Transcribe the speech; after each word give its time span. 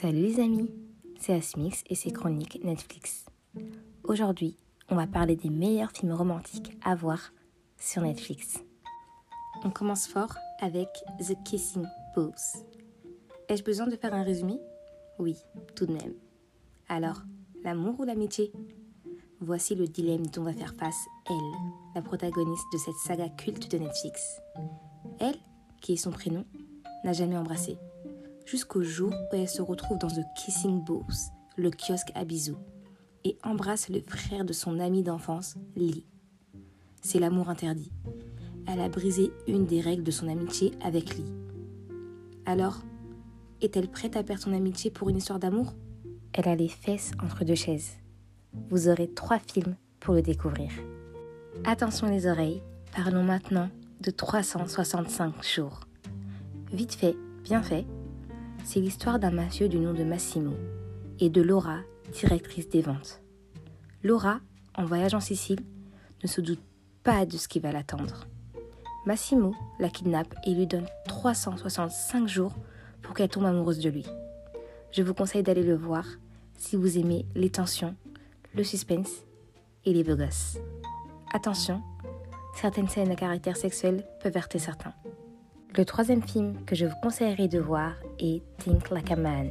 Salut 0.00 0.22
les 0.22 0.40
amis, 0.40 0.70
c'est 1.18 1.34
Asmix 1.34 1.84
et 1.90 1.94
ses 1.94 2.10
chroniques 2.10 2.64
Netflix. 2.64 3.26
Aujourd'hui, 4.02 4.56
on 4.88 4.96
va 4.96 5.06
parler 5.06 5.36
des 5.36 5.50
meilleurs 5.50 5.90
films 5.90 6.14
romantiques 6.14 6.72
à 6.82 6.94
voir 6.94 7.34
sur 7.76 8.00
Netflix. 8.00 8.64
On 9.62 9.68
commence 9.68 10.06
fort 10.06 10.34
avec 10.62 10.88
The 11.18 11.34
Kissing 11.44 11.84
Pose. 12.14 12.64
Ai-je 13.50 13.62
besoin 13.62 13.88
de 13.88 13.96
faire 13.96 14.14
un 14.14 14.22
résumé? 14.22 14.58
Oui, 15.18 15.36
tout 15.76 15.84
de 15.84 15.92
même. 15.92 16.14
Alors, 16.88 17.20
l'amour 17.62 18.00
ou 18.00 18.04
l'amitié? 18.04 18.52
Voici 19.40 19.74
le 19.74 19.86
dilemme 19.86 20.28
dont 20.28 20.44
va 20.44 20.54
faire 20.54 20.74
face 20.76 21.04
elle, 21.28 21.60
la 21.94 22.00
protagoniste 22.00 22.72
de 22.72 22.78
cette 22.78 22.96
saga 23.06 23.28
culte 23.28 23.70
de 23.70 23.76
Netflix. 23.76 24.40
Elle, 25.18 25.36
qui 25.82 25.92
est 25.92 25.96
son 25.96 26.10
prénom, 26.10 26.46
n'a 27.04 27.12
jamais 27.12 27.36
embrassé 27.36 27.76
jusqu'au 28.50 28.82
jour 28.82 29.12
où 29.12 29.36
elle 29.36 29.48
se 29.48 29.62
retrouve 29.62 29.98
dans 29.98 30.08
The 30.08 30.24
Kissing 30.36 30.82
Booth, 30.82 31.30
le 31.56 31.70
kiosque 31.70 32.10
à 32.16 32.24
bisous, 32.24 32.58
et 33.22 33.38
embrasse 33.44 33.88
le 33.88 34.00
frère 34.00 34.44
de 34.44 34.52
son 34.52 34.80
amie 34.80 35.04
d'enfance, 35.04 35.54
Lee. 35.76 36.04
C'est 37.00 37.20
l'amour 37.20 37.48
interdit. 37.48 37.92
Elle 38.66 38.80
a 38.80 38.88
brisé 38.88 39.30
une 39.46 39.66
des 39.66 39.80
règles 39.80 40.02
de 40.02 40.10
son 40.10 40.26
amitié 40.26 40.72
avec 40.82 41.16
Lee. 41.16 41.32
Alors, 42.44 42.80
est-elle 43.60 43.88
prête 43.88 44.16
à 44.16 44.24
perdre 44.24 44.42
son 44.42 44.52
amitié 44.52 44.90
pour 44.90 45.08
une 45.08 45.18
histoire 45.18 45.38
d'amour? 45.38 45.74
Elle 46.32 46.48
a 46.48 46.56
les 46.56 46.68
fesses 46.68 47.12
entre 47.22 47.44
deux 47.44 47.54
chaises. 47.54 47.92
Vous 48.68 48.88
aurez 48.88 49.08
trois 49.08 49.38
films 49.38 49.76
pour 50.00 50.14
le 50.14 50.22
découvrir. 50.22 50.72
Attention 51.64 52.08
les 52.08 52.26
oreilles, 52.26 52.62
parlons 52.96 53.22
maintenant 53.22 53.68
de 54.00 54.10
365 54.10 55.44
jours. 55.44 55.80
Vite 56.72 56.94
fait, 56.94 57.16
bien 57.44 57.62
fait, 57.62 57.84
c'est 58.64 58.80
l'histoire 58.80 59.18
d'un 59.18 59.30
mafieux 59.30 59.68
du 59.68 59.78
nom 59.78 59.92
de 59.92 60.04
Massimo 60.04 60.52
et 61.18 61.28
de 61.28 61.42
Laura, 61.42 61.78
directrice 62.12 62.68
des 62.68 62.82
ventes. 62.82 63.20
Laura, 64.02 64.40
en 64.74 64.84
voyage 64.84 65.14
en 65.14 65.20
Sicile, 65.20 65.60
ne 66.22 66.28
se 66.28 66.40
doute 66.40 66.62
pas 67.02 67.26
de 67.26 67.36
ce 67.36 67.48
qui 67.48 67.60
va 67.60 67.72
l'attendre. 67.72 68.26
Massimo 69.06 69.54
la 69.78 69.88
kidnappe 69.88 70.34
et 70.46 70.54
lui 70.54 70.66
donne 70.66 70.86
365 71.06 72.28
jours 72.28 72.54
pour 73.02 73.14
qu'elle 73.14 73.28
tombe 73.28 73.46
amoureuse 73.46 73.80
de 73.80 73.90
lui. 73.90 74.06
Je 74.92 75.02
vous 75.02 75.14
conseille 75.14 75.42
d'aller 75.42 75.62
le 75.62 75.74
voir 75.74 76.04
si 76.56 76.76
vous 76.76 76.98
aimez 76.98 77.26
les 77.34 77.50
tensions, 77.50 77.94
le 78.54 78.64
suspense 78.64 79.24
et 79.84 79.94
les 79.94 80.04
beaux 80.04 80.16
gosses. 80.16 80.58
Attention, 81.32 81.80
certaines 82.54 82.88
scènes 82.88 83.10
à 83.10 83.16
caractère 83.16 83.56
sexuel 83.56 84.04
peuvent 84.22 84.36
heurter 84.36 84.58
certains. 84.58 84.92
Le 85.76 85.84
troisième 85.84 86.22
film 86.22 86.64
que 86.64 86.74
je 86.74 86.84
vous 86.84 86.96
conseillerais 87.00 87.46
de 87.46 87.60
voir 87.60 87.94
est 88.18 88.42
Think 88.58 88.90
Like 88.90 89.12
a 89.12 89.16
Man. 89.16 89.50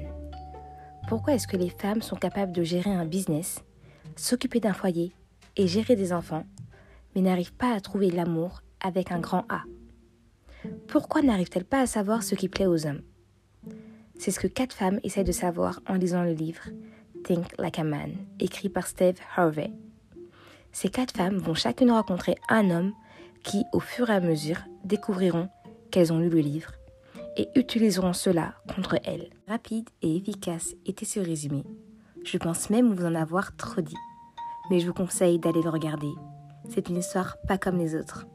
Pourquoi 1.08 1.34
est-ce 1.34 1.48
que 1.48 1.56
les 1.56 1.70
femmes 1.70 2.02
sont 2.02 2.17
capables 2.17 2.52
de 2.52 2.61
gérer 2.61 2.92
un 2.92 3.06
business, 3.06 3.64
s'occuper 4.17 4.59
d'un 4.59 4.73
foyer 4.73 5.14
et 5.56 5.66
gérer 5.66 5.95
des 5.95 6.11
enfants, 6.11 6.44
mais 7.16 7.22
n'arrivent 7.22 7.53
pas 7.53 7.73
à 7.73 7.80
trouver 7.80 8.11
l'amour 8.11 8.64
avec 8.81 9.14
un 9.14 9.20
grand 9.20 9.45
A? 9.48 9.61
Pourquoi 10.89 11.22
n'arrivent-elles 11.22 11.64
pas 11.64 11.80
à 11.80 11.88
savoir 11.88 12.22
ce 12.22 12.36
qui 12.36 12.50
plaît 12.50 12.67
aux 12.67 12.86
hommes? 12.86 13.02
C'est 14.20 14.31
ce 14.31 14.42
que 14.42 14.48
quatre 14.48 14.76
femmes 14.76 15.00
essaient 15.04 15.23
de 15.23 15.31
savoir 15.31 15.80
en 15.88 15.94
lisant 15.94 16.23
le 16.23 16.33
livre 16.33 16.64
Think 17.23 17.45
Like 17.58 17.80
a 17.80 17.86
Man, 17.86 18.11
écrit 18.42 18.67
par 18.67 18.88
Steve 18.88 19.20
Harvey. 19.38 19.72
Ces 20.73 20.89
quatre 20.89 21.16
femmes 21.16 21.38
vont 21.38 21.56
chacune 21.56 21.92
rencontrer 21.92 22.36
un 22.50 22.70
homme 22.72 22.92
qui, 23.42 23.64
au 23.72 23.80
fur 23.80 24.09
et 24.09 24.16
à 24.16 24.20
mesure, 24.20 24.59
découvriront 24.83 25.48
qu'elles 25.92 26.14
ont 26.14 26.20
lu 26.20 26.30
le 26.30 26.40
livre 26.40 26.72
et 27.38 27.48
utiliseront 27.56 28.14
cela 28.14 28.56
contre 28.73 28.98
elles. 29.04 29.30
Rapide 29.48 29.90
et 30.02 30.16
efficace 30.16 30.76
était 30.86 31.06
ce 31.06 31.20
résumé. 31.20 31.64
Je 32.23 32.38
pense 32.38 32.70
même 32.70 32.94
vous 32.94 33.06
en 33.06 33.16
avoir 33.16 33.56
trop 33.56 33.82
dit. 33.82 33.95
Mais 34.70 34.80
je 34.80 34.88
vous 34.88 34.94
conseille 34.94 35.39
d'aller 35.39 35.61
le 35.61 35.70
regarder. 35.70 36.11
C'est 36.70 36.89
une 36.89 36.98
histoire 36.98 37.38
pas 37.48 37.58
comme 37.58 37.78
les 37.78 37.95
autres. 37.95 38.28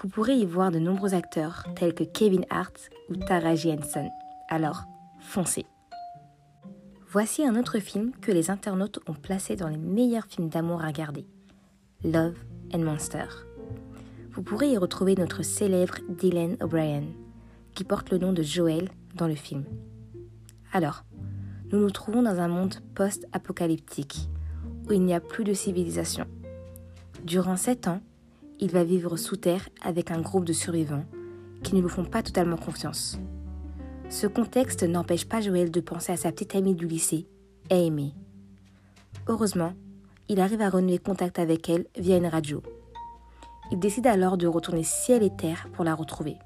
Vous 0.00 0.08
pourrez 0.08 0.34
y 0.34 0.46
voir 0.46 0.70
de 0.70 0.78
nombreux 0.78 1.14
acteurs 1.14 1.66
tels 1.74 1.94
que 1.94 2.04
Kevin 2.04 2.44
Hart 2.50 2.90
ou 3.10 3.16
Taraji 3.16 3.72
Henson. 3.72 4.08
Alors, 4.48 4.84
foncez. 5.20 5.66
Voici 7.10 7.44
un 7.44 7.56
autre 7.56 7.78
film 7.80 8.12
que 8.20 8.30
les 8.30 8.50
internautes 8.50 9.00
ont 9.08 9.14
placé 9.14 9.56
dans 9.56 9.68
les 9.68 9.78
meilleurs 9.78 10.26
films 10.26 10.48
d'amour 10.48 10.82
à 10.84 10.88
regarder. 10.88 11.26
Love 12.04 12.36
and 12.72 12.80
Monster 12.80 13.47
vous 14.32 14.42
pourrez 14.42 14.70
y 14.70 14.76
retrouver 14.76 15.14
notre 15.14 15.42
célèbre 15.42 15.98
Dylan 16.08 16.56
O'Brien, 16.60 17.04
qui 17.74 17.84
porte 17.84 18.10
le 18.10 18.18
nom 18.18 18.32
de 18.32 18.42
Joel 18.42 18.88
dans 19.14 19.26
le 19.26 19.34
film. 19.34 19.64
Alors, 20.72 21.04
nous 21.72 21.78
nous 21.78 21.90
trouvons 21.90 22.22
dans 22.22 22.40
un 22.40 22.48
monde 22.48 22.76
post-apocalyptique, 22.94 24.28
où 24.88 24.92
il 24.92 25.02
n'y 25.02 25.14
a 25.14 25.20
plus 25.20 25.44
de 25.44 25.52
civilisation. 25.52 26.26
Durant 27.24 27.56
sept 27.56 27.88
ans, 27.88 28.00
il 28.60 28.70
va 28.70 28.84
vivre 28.84 29.16
sous 29.16 29.36
terre 29.36 29.68
avec 29.82 30.10
un 30.10 30.20
groupe 30.20 30.44
de 30.44 30.52
survivants 30.52 31.04
qui 31.62 31.74
ne 31.74 31.80
lui 31.80 31.88
font 31.88 32.04
pas 32.04 32.22
totalement 32.22 32.56
confiance. 32.56 33.18
Ce 34.08 34.26
contexte 34.26 34.84
n'empêche 34.84 35.26
pas 35.26 35.40
Joël 35.40 35.70
de 35.70 35.80
penser 35.80 36.12
à 36.12 36.16
sa 36.16 36.32
petite 36.32 36.54
amie 36.54 36.74
du 36.74 36.86
lycée, 36.86 37.26
Amy. 37.70 38.14
Heureusement, 39.26 39.74
il 40.28 40.40
arrive 40.40 40.62
à 40.62 40.70
renouer 40.70 40.98
contact 40.98 41.38
avec 41.38 41.68
elle 41.68 41.86
via 41.96 42.16
une 42.16 42.26
radio. 42.26 42.62
Il 43.70 43.78
décide 43.78 44.06
alors 44.06 44.38
de 44.38 44.46
retourner 44.46 44.82
ciel 44.82 45.22
et 45.22 45.34
terre 45.34 45.68
pour 45.74 45.84
la 45.84 45.94
retrouver. 45.94 46.36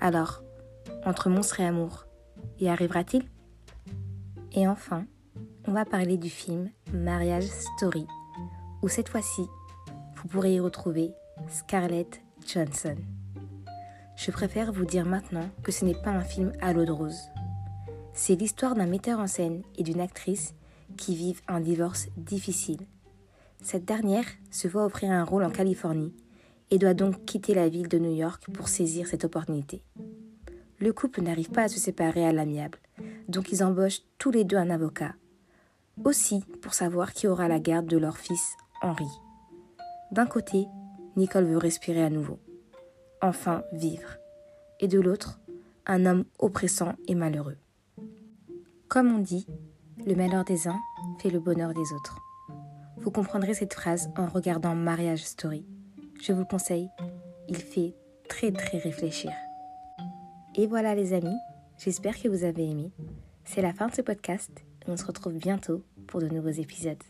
Alors, 0.00 0.42
entre 1.04 1.28
monstre 1.28 1.60
et 1.60 1.66
amour, 1.66 2.06
y 2.58 2.68
arrivera-t-il? 2.68 3.24
Et 4.52 4.66
enfin, 4.66 5.04
on 5.68 5.72
va 5.72 5.84
parler 5.84 6.16
du 6.16 6.30
film 6.30 6.70
Mariage 6.94 7.44
Story, 7.76 8.06
où 8.82 8.88
cette 8.88 9.10
fois-ci, 9.10 9.42
vous 10.16 10.28
pourrez 10.28 10.54
y 10.54 10.60
retrouver 10.60 11.12
Scarlett 11.48 12.22
Johnson. 12.46 12.96
Je 14.16 14.30
préfère 14.30 14.72
vous 14.72 14.86
dire 14.86 15.06
maintenant 15.06 15.48
que 15.62 15.72
ce 15.72 15.84
n'est 15.84 15.94
pas 15.94 16.10
un 16.10 16.22
film 16.22 16.52
à 16.62 16.72
l'eau 16.72 16.86
de 16.86 16.92
rose. 16.92 17.28
C'est 18.14 18.34
l'histoire 18.34 18.74
d'un 18.74 18.86
metteur 18.86 19.18
en 19.18 19.26
scène 19.26 19.62
et 19.76 19.82
d'une 19.82 20.00
actrice 20.00 20.54
qui 20.96 21.14
vivent 21.14 21.42
un 21.48 21.60
divorce 21.60 22.08
difficile. 22.16 22.86
Cette 23.62 23.84
dernière 23.84 24.24
se 24.50 24.68
voit 24.68 24.86
offrir 24.86 25.10
un 25.10 25.24
rôle 25.24 25.44
en 25.44 25.50
Californie 25.50 26.14
et 26.70 26.78
doit 26.78 26.94
donc 26.94 27.24
quitter 27.24 27.54
la 27.54 27.68
ville 27.68 27.88
de 27.88 27.98
New 27.98 28.14
York 28.14 28.44
pour 28.52 28.68
saisir 28.68 29.06
cette 29.06 29.24
opportunité. 29.24 29.82
Le 30.78 30.92
couple 30.92 31.22
n'arrive 31.22 31.50
pas 31.50 31.64
à 31.64 31.68
se 31.68 31.78
séparer 31.78 32.24
à 32.24 32.32
l'amiable, 32.32 32.78
donc 33.28 33.52
ils 33.52 33.62
embauchent 33.62 34.02
tous 34.18 34.30
les 34.30 34.44
deux 34.44 34.56
un 34.56 34.70
avocat. 34.70 35.14
Aussi 36.04 36.42
pour 36.62 36.72
savoir 36.74 37.12
qui 37.12 37.26
aura 37.26 37.48
la 37.48 37.58
garde 37.58 37.86
de 37.86 37.98
leur 37.98 38.16
fils, 38.16 38.56
Henri. 38.80 39.08
D'un 40.10 40.26
côté, 40.26 40.66
Nicole 41.16 41.44
veut 41.44 41.58
respirer 41.58 42.02
à 42.02 42.10
nouveau, 42.10 42.38
enfin 43.20 43.62
vivre, 43.72 44.16
et 44.78 44.88
de 44.88 44.98
l'autre, 44.98 45.40
un 45.86 46.06
homme 46.06 46.24
oppressant 46.38 46.94
et 47.08 47.14
malheureux. 47.14 47.58
Comme 48.88 49.14
on 49.14 49.18
dit, 49.18 49.46
le 50.06 50.14
malheur 50.14 50.44
des 50.44 50.66
uns 50.66 50.80
fait 51.20 51.30
le 51.30 51.40
bonheur 51.40 51.74
des 51.74 51.92
autres. 51.92 52.18
Vous 52.96 53.10
comprendrez 53.10 53.54
cette 53.54 53.74
phrase 53.74 54.10
en 54.16 54.26
regardant 54.26 54.74
Mariage 54.74 55.24
Story. 55.24 55.66
Je 56.22 56.32
vous 56.32 56.44
conseille, 56.44 56.90
il 57.48 57.56
fait 57.56 57.94
très 58.28 58.52
très 58.52 58.78
réfléchir. 58.78 59.32
Et 60.54 60.66
voilà 60.66 60.94
les 60.94 61.14
amis, 61.14 61.36
j'espère 61.78 62.20
que 62.20 62.28
vous 62.28 62.44
avez 62.44 62.68
aimé. 62.68 62.92
C'est 63.44 63.62
la 63.62 63.72
fin 63.72 63.88
de 63.88 63.94
ce 63.94 64.02
podcast 64.02 64.50
et 64.86 64.90
on 64.90 64.98
se 64.98 65.06
retrouve 65.06 65.34
bientôt 65.34 65.82
pour 66.06 66.20
de 66.20 66.28
nouveaux 66.28 66.48
épisodes. 66.50 67.02